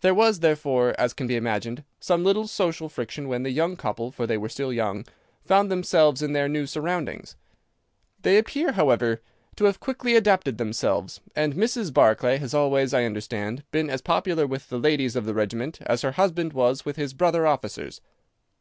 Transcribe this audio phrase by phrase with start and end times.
[0.00, 4.10] There was, therefore, as can be imagined, some little social friction when the young couple
[4.10, 5.04] (for they were still young)
[5.44, 7.36] found themselves in their new surroundings.
[8.22, 9.20] They appear, however,
[9.54, 11.94] to have quickly adapted themselves, and Mrs.
[11.94, 16.02] Barclay has always, I understand, been as popular with the ladies of the regiment as
[16.02, 18.00] her husband was with his brother officers.